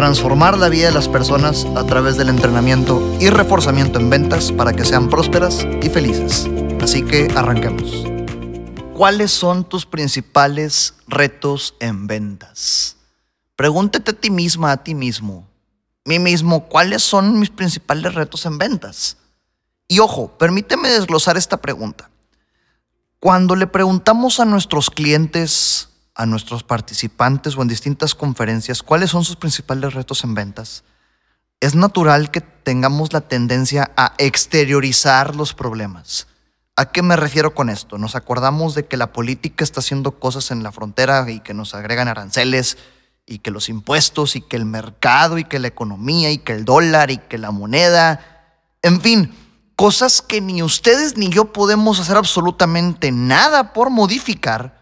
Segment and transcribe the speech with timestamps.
[0.00, 4.72] transformar la vida de las personas a través del entrenamiento y reforzamiento en ventas para
[4.72, 6.48] que sean prósperas y felices.
[6.80, 8.06] Así que arranquemos.
[8.94, 12.96] ¿Cuáles son tus principales retos en ventas?
[13.56, 15.46] Pregúntate a ti misma, a ti mismo,
[16.06, 19.18] mí mismo, ¿cuáles son mis principales retos en ventas?
[19.86, 22.08] Y ojo, permíteme desglosar esta pregunta.
[23.18, 25.89] Cuando le preguntamos a nuestros clientes
[26.20, 30.84] a nuestros participantes o en distintas conferencias cuáles son sus principales retos en ventas,
[31.60, 36.26] es natural que tengamos la tendencia a exteriorizar los problemas.
[36.76, 37.96] ¿A qué me refiero con esto?
[37.96, 41.74] Nos acordamos de que la política está haciendo cosas en la frontera y que nos
[41.74, 42.76] agregan aranceles
[43.24, 46.66] y que los impuestos y que el mercado y que la economía y que el
[46.66, 48.20] dólar y que la moneda,
[48.82, 49.34] en fin,
[49.74, 54.79] cosas que ni ustedes ni yo podemos hacer absolutamente nada por modificar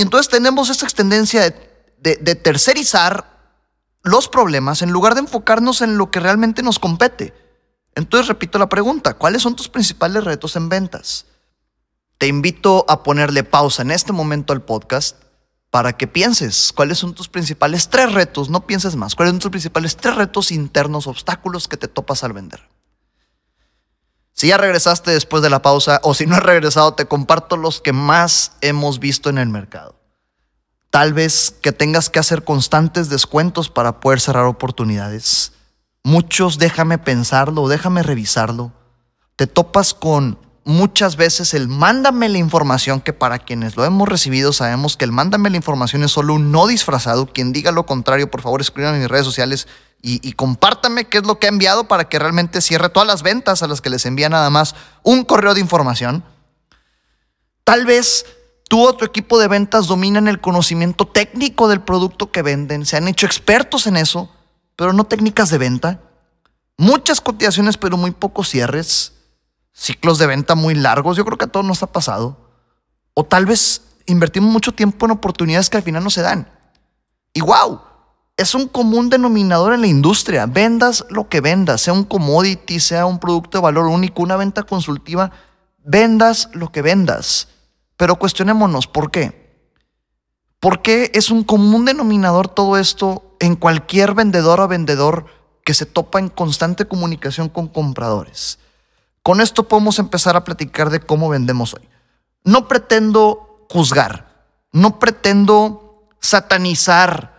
[0.00, 1.54] y entonces tenemos esta tendencia
[1.98, 3.52] de, tercerizar
[4.02, 7.34] los problemas en lugar de enfocarnos en lo que realmente nos compete.
[7.94, 11.26] Entonces repito la pregunta, ¿cuáles son tus principales retos en ventas?
[12.16, 15.22] Te invito a ponerle pausa en este momento al podcast
[15.68, 19.50] para que pienses cuáles son tus principales tres retos, no pienses más, cuáles son tus
[19.50, 22.69] principales tres retos internos, obstáculos que te topas al vender.
[24.32, 27.80] Si ya regresaste después de la pausa o si no has regresado, te comparto los
[27.80, 29.96] que más hemos visto en el mercado.
[30.90, 35.52] Tal vez que tengas que hacer constantes descuentos para poder cerrar oportunidades.
[36.02, 38.72] Muchos, déjame pensarlo, déjame revisarlo.
[39.36, 44.52] Te topas con muchas veces el mándame la información, que para quienes lo hemos recibido
[44.52, 47.26] sabemos que el mándame la información es solo un no disfrazado.
[47.26, 49.68] Quien diga lo contrario, por favor, escriban en mis redes sociales
[50.02, 53.62] y, compártame qué es lo que ha enviado para que realmente cierre todas las ventas
[53.62, 56.24] a las que les envía nada más un correo de información.
[57.64, 58.24] Tal vez
[58.68, 62.96] tú o tu equipo de ventas dominan el conocimiento técnico del producto que venden, se
[62.96, 64.30] han hecho expertos en eso,
[64.74, 66.00] pero no técnicas de venta.
[66.78, 69.12] Muchas cotizaciones, pero muy pocos cierres.
[69.74, 72.38] Ciclos de venta muy largos, yo creo que a todos nos ha pasado.
[73.12, 76.50] O tal vez invertimos mucho tiempo en oportunidades que al final no se dan.
[77.34, 77.40] Y
[78.40, 80.46] es un común denominador en la industria.
[80.46, 84.62] Vendas lo que vendas, sea un commodity, sea un producto de valor único, una venta
[84.62, 85.30] consultiva,
[85.84, 87.48] vendas lo que vendas.
[87.98, 89.68] Pero cuestionémonos, ¿por qué?
[90.58, 95.26] ¿Por qué es un común denominador todo esto en cualquier vendedor o vendedor
[95.62, 98.58] que se topa en constante comunicación con compradores?
[99.22, 101.86] Con esto podemos empezar a platicar de cómo vendemos hoy.
[102.44, 107.29] No pretendo juzgar, no pretendo satanizar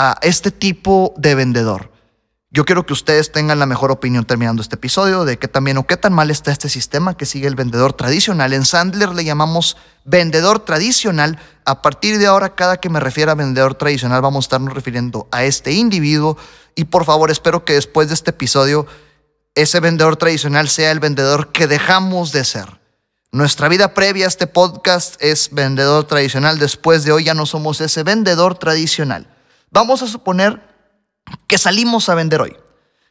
[0.00, 1.92] a este tipo de vendedor.
[2.50, 5.76] Yo quiero que ustedes tengan la mejor opinión terminando este episodio de qué tan bien
[5.76, 8.54] o qué tan mal está este sistema que sigue el vendedor tradicional.
[8.54, 11.38] En Sandler le llamamos vendedor tradicional.
[11.66, 15.28] A partir de ahora, cada que me refiera a vendedor tradicional, vamos a estarnos refiriendo
[15.32, 16.38] a este individuo.
[16.74, 18.86] Y por favor, espero que después de este episodio,
[19.54, 22.80] ese vendedor tradicional sea el vendedor que dejamos de ser.
[23.32, 26.58] Nuestra vida previa a este podcast es vendedor tradicional.
[26.58, 29.28] Después de hoy ya no somos ese vendedor tradicional.
[29.70, 30.62] Vamos a suponer
[31.46, 32.56] que salimos a vender hoy,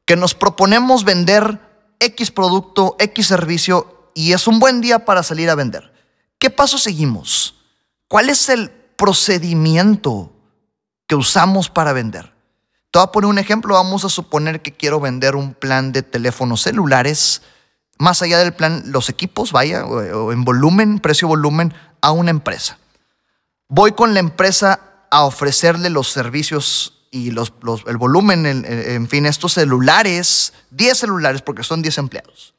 [0.05, 1.59] que nos proponemos vender
[1.99, 5.93] X producto, X servicio y es un buen día para salir a vender.
[6.37, 7.55] ¿Qué paso seguimos?
[8.07, 10.33] ¿Cuál es el procedimiento
[11.07, 12.33] que usamos para vender?
[12.91, 13.75] Te voy a poner un ejemplo.
[13.75, 17.41] Vamos a suponer que quiero vender un plan de teléfonos celulares,
[17.97, 22.79] más allá del plan, los equipos, vaya, o en volumen, precio-volumen, a una empresa.
[23.67, 27.53] Voy con la empresa a ofrecerle los servicios y los,
[27.87, 32.53] el volumen, en, fin, estos celulares, 10 celulares, porque son 10 empleados.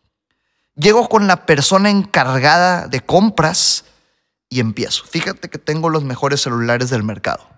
[0.75, 3.85] Llego con la persona encargada de compras
[4.49, 5.05] y empiezo.
[5.05, 7.49] Fíjate que tengo los mejores celulares del mercado.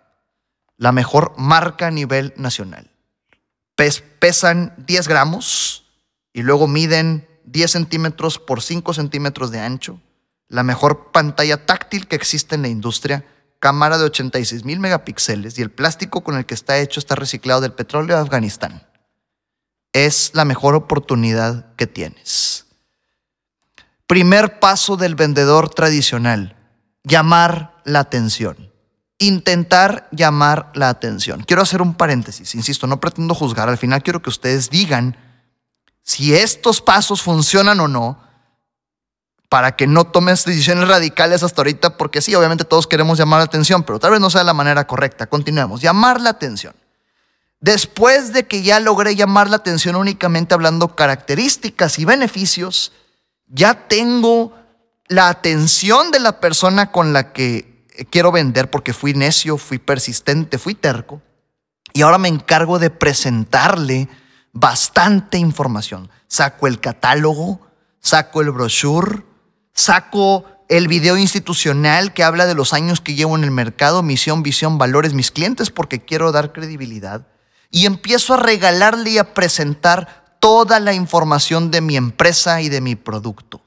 [0.77, 2.91] La mejor marca a nivel nacional.
[4.19, 5.85] pesan 10 gramos
[6.33, 10.01] y luego miden 10 centímetros por 5 centímetros de ancho.
[10.49, 13.25] La mejor pantalla táctil que existe en la industria
[13.63, 17.61] cámara de 86 mil megapíxeles y el plástico con el que está hecho está reciclado
[17.61, 18.89] del petróleo de Afganistán.
[19.93, 22.67] Es la mejor oportunidad que tienes.
[24.09, 26.57] Primer paso del vendedor tradicional,
[27.05, 28.73] llamar la atención.
[29.19, 31.45] Intentar llamar la atención.
[31.45, 35.17] Quiero hacer un paréntesis, insisto, no pretendo juzgar, al final quiero que ustedes digan
[36.03, 38.21] si estos pasos funcionan o no
[39.53, 43.45] para que no tomes decisiones radicales hasta ahorita, porque sí, obviamente todos queremos llamar la
[43.45, 45.27] atención, pero tal vez no sea la manera correcta.
[45.27, 45.83] Continuemos.
[45.83, 46.75] Llamar la atención.
[47.61, 52.93] Después de que ya logré llamar la atención únicamente hablando características y beneficios,
[53.47, 54.57] ya tengo
[55.09, 60.57] la atención de la persona con la que quiero vender porque fui necio, fui persistente,
[60.57, 61.21] fui terco.
[61.93, 64.09] Y ahora me encargo de presentarle
[64.55, 66.09] bastante información.
[66.27, 67.61] Saco el catálogo,
[68.01, 69.31] saco el brochure,
[69.75, 74.43] saco el video institucional que habla de los años que llevo en el mercado, misión,
[74.43, 77.27] visión, valores, mis clientes, porque quiero dar credibilidad
[77.71, 82.81] y empiezo a regalarle y a presentar toda la información de mi empresa y de
[82.81, 83.63] mi producto.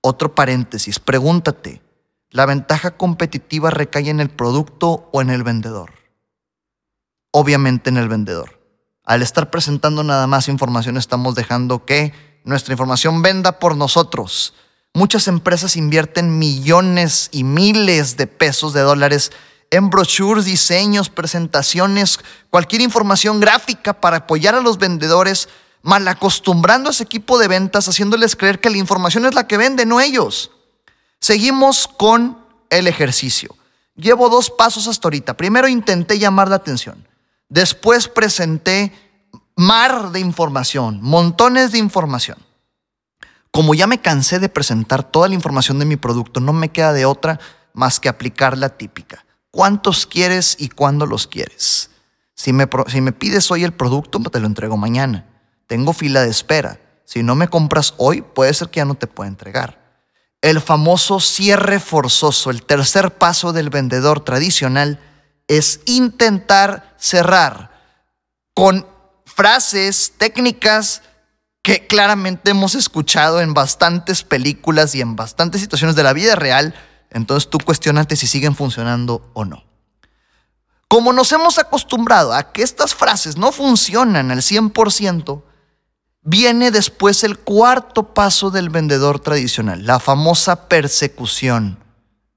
[0.00, 1.82] Otro paréntesis, pregúntate,
[2.30, 5.92] ¿la ventaja competitiva recae en el producto o en el vendedor?
[7.30, 8.60] Obviamente en el vendedor.
[9.04, 12.12] Al estar presentando nada más información estamos dejando que
[12.44, 14.54] nuestra información venda por nosotros.
[14.94, 19.32] Muchas empresas invierten millones y miles de pesos de dólares
[19.70, 25.48] en brochures, diseños, presentaciones, cualquier información gráfica para apoyar a los vendedores,
[25.80, 29.56] mal acostumbrando a ese equipo de ventas, haciéndoles creer que la información es la que
[29.56, 30.50] vende, no ellos.
[31.20, 32.36] Seguimos con
[32.68, 33.56] el ejercicio.
[33.96, 35.38] Llevo dos pasos hasta ahorita.
[35.38, 37.08] Primero intenté llamar la atención.
[37.48, 38.92] Después presenté
[39.56, 42.38] mar de información, montones de información.
[43.52, 46.92] Como ya me cansé de presentar toda la información de mi producto, no me queda
[46.92, 47.38] de otra
[47.74, 51.90] más que aplicar la típica cuántos quieres y cuándo los quieres.
[52.34, 55.26] Si me, pides hoy el producto, te lo entrego mañana.
[55.68, 56.80] Tengo fila de espera.
[57.04, 59.80] Si no me compras hoy, puede ser que ya no te pueda entregar.
[60.40, 64.98] El famoso cierre forzoso, el tercer paso del vendedor tradicional,
[65.46, 67.70] es intentar cerrar
[68.54, 68.86] con
[69.24, 71.02] frases, técnicas
[71.62, 76.74] que claramente hemos escuchado en bastantes películas y en bastantes situaciones de la vida real,
[77.10, 79.64] entonces tú cuestionate si siguen funcionando o no.
[80.88, 85.42] Como nos hemos acostumbrado a que estas frases no funcionan al 100%,
[86.22, 91.78] viene después el cuarto paso del vendedor tradicional, la famosa persecución,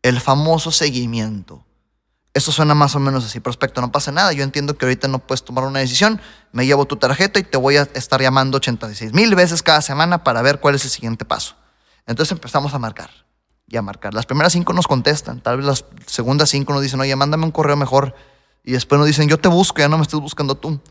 [0.03, 1.65] el famoso seguimiento.
[2.35, 5.19] Esto suena más o menos así, prospecto, no pasa nada, yo entiendo que ahorita no
[5.19, 6.19] puedes tomar una decisión,
[6.51, 10.25] me llevo tu tarjeta y te voy a estar llamando 86 mil veces cada semana
[10.25, 11.55] para ver cuál es el siguiente paso.
[12.05, 13.09] Entonces empezamos a marcar
[13.65, 14.13] y a marcar.
[14.13, 17.51] Las primeras cinco nos contestan, tal vez las segundas cinco nos dicen, oye, mándame un
[17.51, 18.13] correo mejor.
[18.65, 20.81] Y después nos dicen, yo te busco, ya no me estés buscando tú.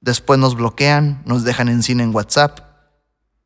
[0.00, 2.60] Después nos bloquean, nos dejan en cine en WhatsApp,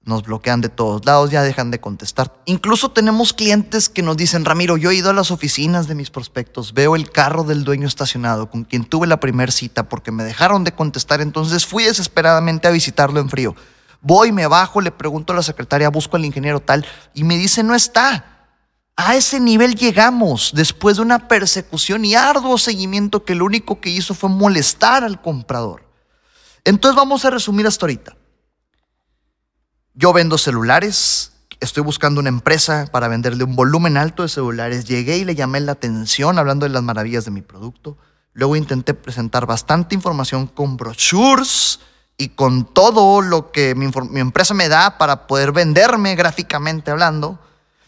[0.09, 2.35] nos bloquean de todos lados, ya dejan de contestar.
[2.47, 6.09] Incluso tenemos clientes que nos dicen, Ramiro, yo he ido a las oficinas de mis
[6.11, 10.25] prospectos, veo el carro del dueño estacionado con quien tuve la primera cita porque me
[10.25, 13.55] dejaron de contestar, entonces fui desesperadamente a visitarlo en frío.
[14.01, 17.63] Voy, me bajo, le pregunto a la secretaria, busco al ingeniero tal, y me dice,
[17.63, 18.49] no está.
[18.97, 23.91] A ese nivel llegamos después de una persecución y arduo seguimiento que lo único que
[23.91, 25.85] hizo fue molestar al comprador.
[26.65, 28.17] Entonces vamos a resumir hasta ahorita.
[30.01, 34.85] Yo vendo celulares, estoy buscando una empresa para venderle un volumen alto de celulares.
[34.85, 37.99] Llegué y le llamé la atención hablando de las maravillas de mi producto.
[38.33, 41.81] Luego intenté presentar bastante información con brochures
[42.17, 43.91] y con todo lo que mi,
[44.21, 47.41] empresa me da para poder venderme gráficamente hablando.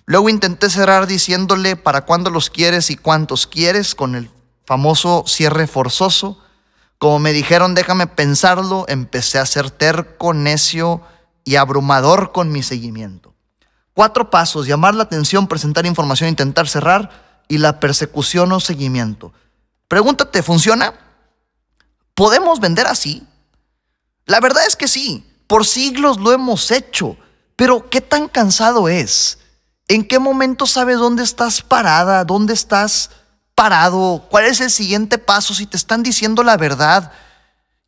[0.05, 4.33] Luego intenté cerrar diciéndole para cuándo los quieres y cuántos quieres con el
[4.67, 6.41] famoso cierre forzoso.
[6.99, 11.03] Como me dijeron, déjame pensarlo, empecé a ser terco, necio
[11.51, 13.35] y abrumador con mi seguimiento.
[13.93, 19.33] Cuatro pasos, llamar la atención, presentar información, intentar cerrar y la persecución o seguimiento.
[19.89, 20.95] Pregúntate, ¿funciona?
[22.15, 23.27] ¿Podemos vender así?
[24.27, 27.17] La verdad es que sí, por siglos lo hemos hecho,
[27.57, 29.41] pero ¿qué tan cansado es?
[29.89, 32.25] ¿En qué momento sabes dónde estás parada?
[32.25, 33.11] ¿Dónde estás
[33.57, 34.25] parado?
[34.31, 35.53] ¿Cuál es el siguiente paso?
[35.53, 37.11] Si te están diciendo la verdad,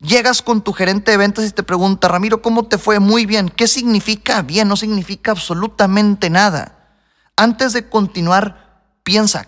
[0.03, 2.99] llegas con tu gerente de ventas y te pregunta, Ramiro, ¿cómo te fue?
[2.99, 3.49] Muy bien.
[3.49, 4.67] ¿Qué significa bien?
[4.67, 6.97] No significa absolutamente nada.
[7.35, 9.47] Antes de continuar, piensa,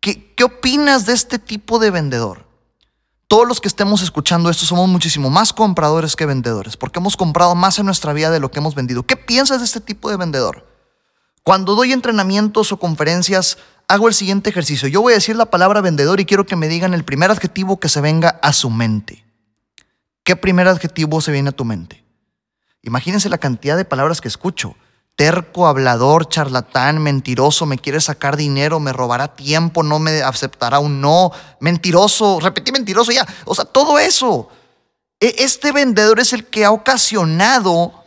[0.00, 2.46] ¿qué, qué opinas de este tipo de vendedor?
[3.26, 7.54] Todos los que estemos escuchando esto somos muchísimo más compradores que vendedores, porque hemos comprado
[7.54, 9.04] más en nuestra vida de lo que hemos vendido.
[9.04, 10.66] ¿Qué piensas de este tipo de vendedor?
[11.42, 13.56] Cuando doy entrenamientos o conferencias,
[13.88, 14.86] hago el siguiente ejercicio.
[14.86, 17.80] Yo voy a decir la palabra vendedor y quiero que me digan el primer adjetivo
[17.80, 19.24] que se venga a su mente.
[20.24, 22.04] ¿Qué primer adjetivo se viene a tu mente?
[22.82, 24.76] Imagínense la cantidad de palabras que escucho.
[25.16, 31.00] Terco, hablador, charlatán, mentiroso, me quiere sacar dinero, me robará tiempo, no me aceptará un
[31.00, 33.26] no, mentiroso, repetí mentiroso ya.
[33.44, 34.48] O sea, todo eso.
[35.20, 38.02] E, este vendedor es el que ha ocasionado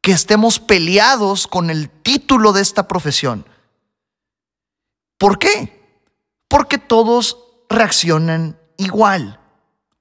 [0.00, 3.46] que estemos peleados con el título de esta profesión.
[5.18, 5.82] ¿Por qué?
[6.48, 7.38] Porque todos
[7.70, 9.40] reaccionan igual.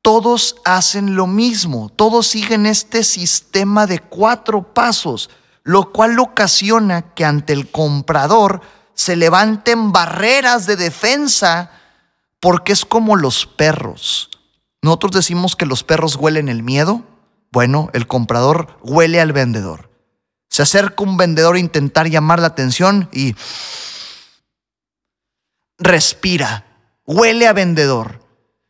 [0.04, 1.90] Todos hacen lo mismo.
[1.90, 5.30] Todos siguen este sistema de cuatro pasos,
[5.64, 8.62] lo cual ocasiona que ante el comprador
[8.94, 11.72] se levanten barreras de defensa
[12.42, 14.30] porque es como los perros.
[14.82, 17.04] Nosotros decimos que los perros huelen el miedo.
[17.50, 19.90] Bueno, el comprador huele al vendedor.
[20.50, 23.36] Se acerca un vendedor a intentar llamar la atención y
[25.78, 26.66] respira,
[27.06, 28.23] huele a vendedor.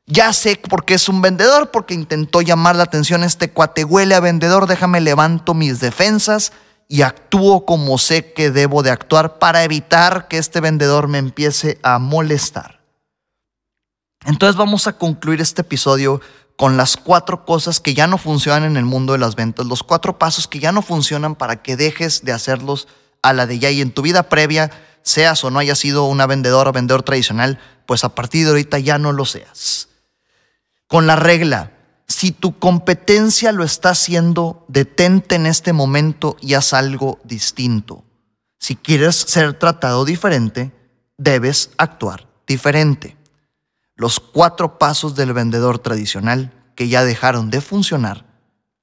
[0.06, 4.16] Ya sé por qué es un vendedor, porque intentó llamar la atención este cuate, huele
[4.16, 6.52] a vendedor, déjame levanto mis defensas
[6.90, 11.80] y actúo como sé que debo de actuar para evitar que este vendedor me empiece
[11.84, 12.82] a molestar.
[14.26, 16.22] Entonces vamos a concluir este episodio
[16.58, 19.84] con las cuatro cosas que ya no funcionan en el mundo de las ventas, los
[19.84, 22.88] cuatro pasos que ya no funcionan para que dejes de hacerlos
[23.22, 24.70] a la de ya y en tu vida previa,
[25.02, 28.80] seas o no hayas sido una vendedora o vendedor tradicional, pues a partir de ahorita
[28.80, 29.90] ya no lo seas.
[30.94, 31.72] Con la regla,
[32.08, 38.04] si tu competencia lo está haciendo, detente en este momento y haz algo distinto.
[38.60, 40.72] Si quieres ser tratado diferente,
[41.18, 43.18] debes actuar diferente
[43.96, 48.28] los cuatro pasos del vendedor tradicional que ya dejaron de funcionar,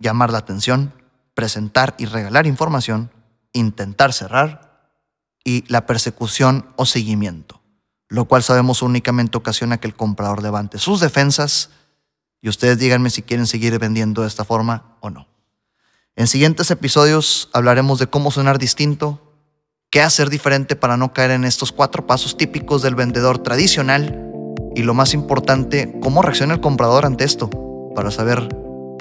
[0.01, 0.93] llamar la atención,
[1.35, 3.13] presentar y regalar información,
[3.53, 4.91] intentar cerrar
[5.45, 7.61] y la persecución o seguimiento,
[8.09, 11.71] lo cual sabemos únicamente ocasiona que el comprador levante sus defensas
[12.43, 15.27] y ustedes díganme si quieren seguir vendiendo de esta forma o no.
[16.17, 19.21] En siguientes episodios hablaremos de cómo sonar distinto,
[19.91, 24.27] qué hacer diferente para no caer en estos cuatro pasos típicos del vendedor tradicional
[24.75, 27.51] y lo más importante, cómo reacciona el comprador ante esto
[27.95, 28.49] para saber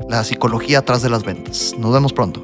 [0.07, 1.75] la psicología atrás de las ventas.
[1.77, 2.41] Nos vemos pronto.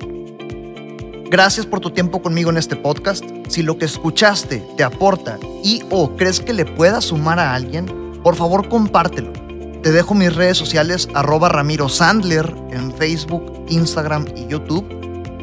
[1.31, 3.25] Gracias por tu tiempo conmigo en este podcast.
[3.49, 8.21] Si lo que escuchaste te aporta y o crees que le pueda sumar a alguien,
[8.23, 9.44] por favor compártelo.
[9.85, 14.83] Te dejo mis redes sociales arroba Ramiro Sandler en Facebook, Instagram y YouTube.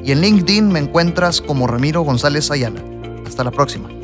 [0.03, 2.83] Y en LinkedIn me encuentras como Ramiro González Ayala.
[3.25, 4.02] Hasta la próxima.